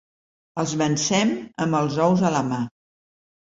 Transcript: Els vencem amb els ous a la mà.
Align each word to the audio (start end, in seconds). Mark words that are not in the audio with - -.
Els 0.61 0.71
vencem 0.81 1.33
amb 1.67 1.79
els 1.81 2.01
ous 2.07 2.25
a 2.31 2.33
la 2.39 2.43
mà. 2.49 2.59